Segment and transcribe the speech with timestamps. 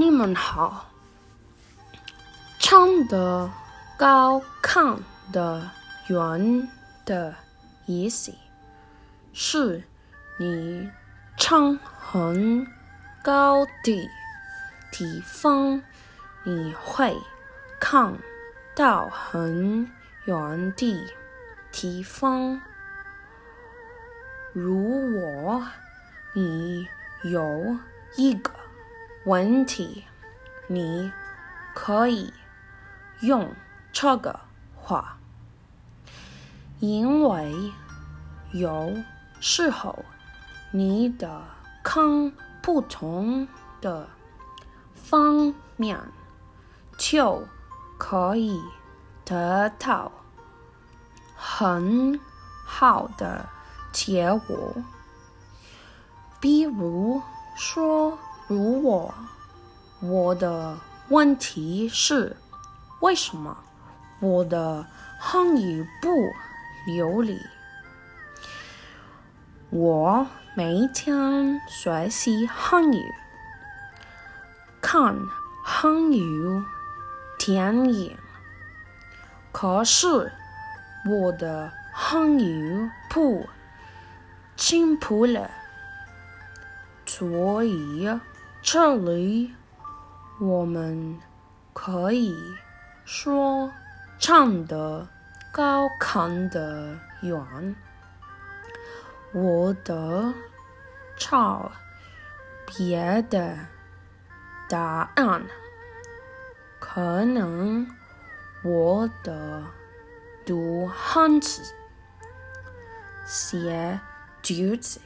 [0.00, 0.90] 你们好。
[2.60, 3.50] 唱的
[3.96, 4.96] 高，看
[5.32, 5.68] 的
[6.06, 6.68] 远
[7.04, 7.34] 的
[7.84, 8.32] 意思
[9.32, 9.82] 是
[10.38, 10.88] 你
[11.36, 12.64] 唱很
[13.24, 14.08] 高的
[14.92, 15.82] 地方，
[16.44, 17.16] 你会
[17.80, 18.16] 看
[18.76, 19.90] 到很
[20.26, 21.12] 远的
[21.72, 22.60] 地方。
[24.52, 25.66] 如果
[26.34, 26.86] 你
[27.24, 27.76] 有
[28.14, 28.52] 一个
[29.28, 30.04] 问题，
[30.68, 31.12] 你
[31.74, 32.32] 可以
[33.20, 33.54] 用
[33.92, 34.40] 这个
[34.74, 35.18] 话，
[36.80, 37.54] 因为
[38.52, 38.96] 有
[39.38, 40.02] 时候
[40.72, 41.42] 你的
[41.84, 42.32] 看
[42.62, 43.46] 不同
[43.82, 44.08] 的
[44.94, 46.00] 方面，
[46.96, 47.46] 就
[47.98, 48.58] 可以
[49.26, 50.10] 得到
[51.36, 52.18] 很
[52.64, 53.46] 好的
[53.92, 54.74] 结果。
[56.40, 57.20] 比如
[57.56, 58.18] 说，
[58.48, 59.12] 如果
[60.00, 60.78] 我的
[61.10, 62.34] 问题是
[63.00, 63.54] 为什么
[64.20, 64.86] 我的
[65.20, 66.08] 汉语不
[66.86, 67.38] 流利，
[69.68, 73.02] 我每天学习汉语，
[74.80, 75.14] 看
[75.62, 76.64] 汉语
[77.38, 78.16] 电影，
[79.52, 80.32] 可是
[81.04, 83.46] 我的汉语不
[84.56, 85.50] 进步了。
[87.04, 88.08] 所以
[88.60, 89.54] 这里
[90.40, 91.18] 我们
[91.72, 92.34] 可以
[93.04, 93.72] 说
[94.18, 95.08] 唱得
[95.52, 97.76] 高，看得远。
[99.32, 100.34] 我的
[101.16, 101.70] 唱
[102.66, 103.56] 别的
[104.68, 105.46] 答案，
[106.78, 107.86] 可能
[108.62, 109.62] 我的
[110.44, 111.62] 读汉字、
[113.26, 113.98] 写
[114.42, 115.00] 句子。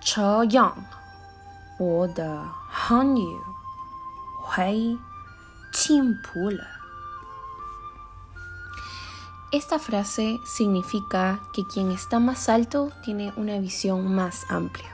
[0.00, 0.84] 这样，
[1.77, 3.37] 我的汉语
[4.43, 4.97] 会
[5.71, 6.81] 进步了。
[9.51, 14.89] Esta frase significa que quien está más alto tiene una visión más amplia.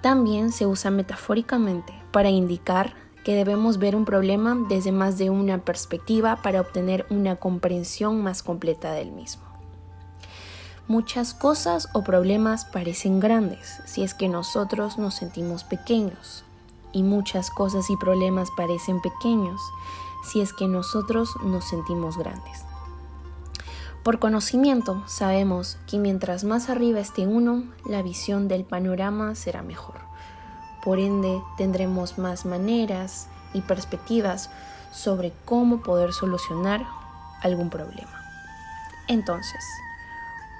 [0.00, 2.94] También se usa metafóricamente para indicar
[3.24, 8.42] que debemos ver un problema desde más de una perspectiva para obtener una comprensión más
[8.42, 9.43] completa del mismo.
[10.87, 16.43] Muchas cosas o problemas parecen grandes si es que nosotros nos sentimos pequeños
[16.91, 19.59] y muchas cosas y problemas parecen pequeños
[20.23, 22.65] si es que nosotros nos sentimos grandes.
[24.03, 29.95] Por conocimiento sabemos que mientras más arriba esté uno, la visión del panorama será mejor.
[30.83, 34.51] Por ende, tendremos más maneras y perspectivas
[34.91, 36.85] sobre cómo poder solucionar
[37.41, 38.21] algún problema.
[39.07, 39.63] Entonces,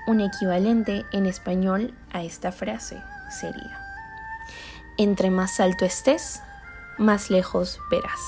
[0.08, 3.80] un equivalente en español a esta frase sería,
[4.98, 6.42] entre más alto estés,
[6.98, 8.22] más lejos verás.